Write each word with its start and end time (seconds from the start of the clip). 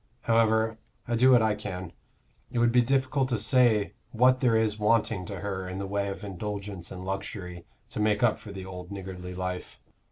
However, 0.21 0.79
I 1.07 1.15
do 1.15 1.29
what 1.29 1.43
I 1.43 1.53
can; 1.53 1.93
it 2.51 2.57
would 2.57 2.71
be 2.71 2.81
difficult 2.81 3.29
to 3.29 3.37
say 3.37 3.93
what 4.09 4.39
there 4.39 4.55
is 4.55 4.79
wanting 4.79 5.27
to 5.27 5.41
her 5.41 5.69
in 5.69 5.77
the 5.77 5.85
way 5.85 6.07
of 6.07 6.23
indulgence 6.23 6.89
and 6.89 7.05
luxury 7.05 7.65
to 7.91 7.99
make 7.99 8.23
up 8.23 8.39
for 8.39 8.51
the 8.51 8.65
old 8.65 8.89
niggardly 8.91 9.35
life." 9.35 9.79